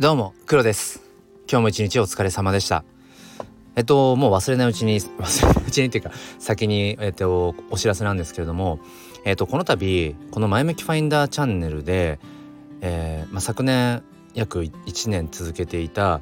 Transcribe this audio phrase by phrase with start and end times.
[0.00, 1.02] どうも黒です。
[1.50, 2.84] 今日も一日お疲れ様でした。
[3.74, 8.78] えっともう忘れないうちに忘れないうちにっていうか先にえっとお知らせなんですけれども
[9.24, 12.20] えっとこの度この前向きファインダーチャンネルで、
[12.80, 16.20] えーまあ、昨年約1年続けていた、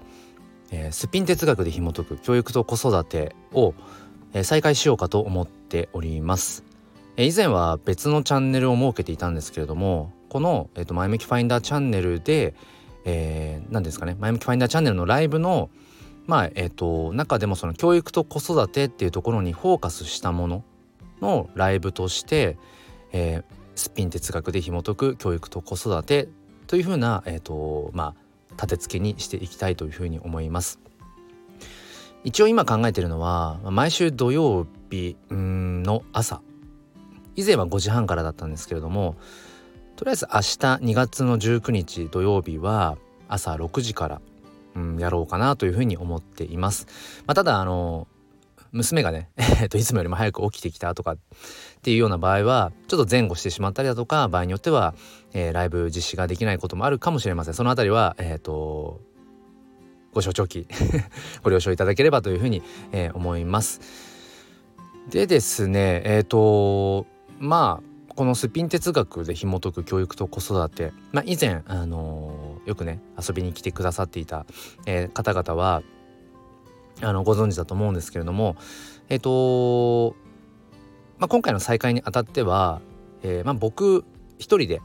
[0.70, 3.74] えー、スピン哲学で紐解く教育と子育てを、
[4.32, 6.64] えー、再開しようかと思っております、
[7.18, 12.54] え、以前は別のチャンネルを設けていたんですけれどもこの、えーと、前向きファインダーチャンネルで、
[13.06, 15.70] えー、何ですかね前向きファインダーチャンネルのライブの
[16.26, 20.64] まあえっ、ー、と中でもその教育と子育てっていうところにフォーカスしたもの
[21.22, 22.58] のライブとして、
[23.12, 23.44] えー、
[23.76, 26.28] スピン哲学で紐解く教育と子育て
[26.66, 28.14] というふうな、えーとま
[28.50, 30.80] あ、立て付けにしていきたいというふうに思います。
[32.24, 36.42] 一応今考えてるのは毎週土曜日の朝
[37.36, 39.14] 以前は5時半からだったんですけれども
[39.96, 44.20] とりあえず明日2月の19日土曜日は朝6時から、
[44.74, 46.86] うん、やろうかなというふうに思っています。
[47.26, 48.06] まあ、ただあの
[48.72, 51.18] 娘がね、 えっと、いつもよりも早く起きてきたとかっ
[51.82, 54.94] ていうような場合はちょっと前後してしまったりだとか場合によっては、
[55.32, 59.00] えー、ライブ実施ができないこともあるかもしれませんそのあたりはえっ、ー、と
[60.12, 60.66] ご承知き
[61.42, 63.80] ご了承いただければというふうに、えー、思います
[65.08, 67.06] でですねえっ、と
[67.38, 74.46] まあこのスピン哲学で紐解く教育と子育て、まあ、以前、あのー、よくね遊びに来てくださっていた、
[74.86, 75.82] えー、方々は
[77.02, 78.56] あのご存知だと思うんですけれども
[79.10, 80.16] えっ、ー、と、
[81.18, 82.80] まあ、今回の再開にあたっては、
[83.22, 84.06] えまあ、僕
[84.38, 84.80] 一人で、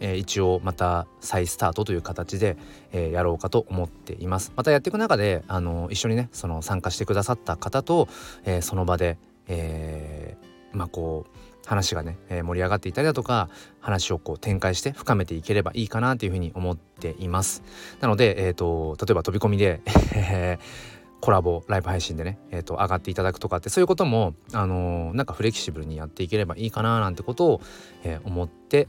[0.00, 2.56] え一応また再スタートという形で、
[2.92, 4.52] えやろうかと思っています。
[4.56, 8.08] またやっていく中で、あの一緒にねその参加してくださった方と、
[8.44, 10.36] えその場で、え
[10.72, 13.50] まあこう話がね、えー、盛り上がっていたりだとか
[13.80, 17.62] 話をこう展開して深めていければいいかなというふうに思っています。
[18.00, 19.82] なので、えーと、例えば飛び込みで
[21.20, 27.60] コラボライブ配信でね、えーと、上がっていただくとかってそういうことも、あのー、なんかフレキシブルにやっていければいいかななんてことを、
[28.04, 28.86] えー、思って、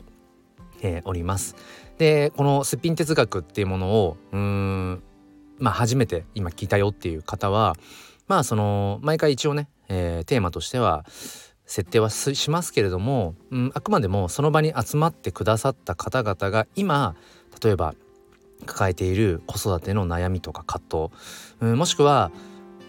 [0.81, 1.55] えー、おります。
[1.97, 5.03] でこのすっぴん哲学っていうものをうん
[5.57, 7.75] まあ初めて今聞いたよっていう方は
[8.27, 11.05] まあその毎回一応ね、えー、テーマとしては
[11.67, 17.15] 設定はしますけれども、うん、あくまでもその場に集まってくださった方々が今
[17.61, 17.93] 例えば
[18.65, 22.31] 抱えている子育ての悩みとか葛藤、うん、もしくは、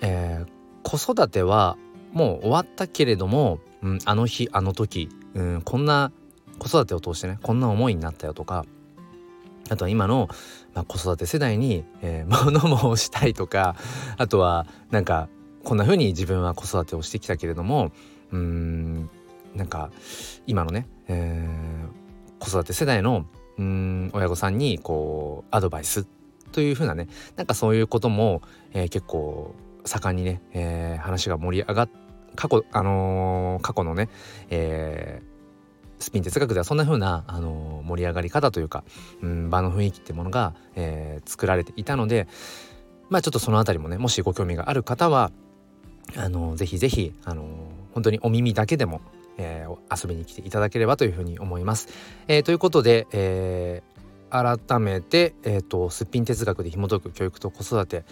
[0.01, 1.77] えー、子育ては
[2.13, 6.13] もう終わったけれども、うん、あの日あの時、うん、こんな
[6.59, 8.65] 子育てを通してねこんな思いになったよとか
[9.71, 10.29] あとは今の、
[10.75, 13.75] まあ、子育て世代に、えー、 物申したいとか
[14.17, 15.29] あとはなんか
[15.65, 17.93] こんな風に自分は子育てをしてきたけれども
[18.33, 19.11] うん
[19.55, 19.91] なんか
[20.47, 23.27] 今のね、えー、子育て世代の
[23.59, 26.07] うん親御さんにこうアドバイス
[26.53, 31.91] というふうなねなんかそういうことも、えー、結構盛んにね、えー、話が盛り上がっ
[32.37, 34.09] 過去あのー、過去のね、
[34.51, 38.85] えー、スピン哲学ではそんな風な、あのー、盛り上がり方というか、
[39.23, 42.29] うん、場の雰囲気ってものが、えー、作られていたので
[43.09, 45.33] まあちょっとその辺りもねもしご興味がある方は
[46.17, 47.45] あのー、ぜひぜひ、あの、
[47.93, 49.01] 本当にお耳だけでも、
[49.37, 51.89] えー、遊びに来ていただければというふうに思います。
[52.29, 58.05] えー、ということで、えー、改めて、えーと、すっぴん哲学で紐解く教育と子育て、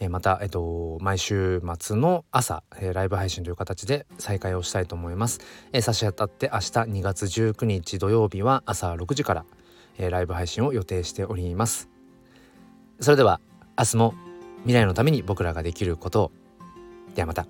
[0.00, 5.40] え、また、えーと、毎週末の朝、え、ライブ配信という形で再開をしたいと思います。
[5.72, 9.44] え、差し当たって明日2月19日土曜日は朝6時から、
[9.98, 11.88] え、ライブ配信を予定しております。
[13.00, 13.40] それでは
[13.78, 14.14] 明日も
[14.62, 16.32] 未来のために僕らができることを
[17.14, 17.46] ではまた。